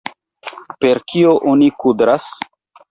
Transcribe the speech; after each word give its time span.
Per 0.85 1.01
kio 1.13 1.37
oni 1.55 1.71
kudras? 1.85 2.35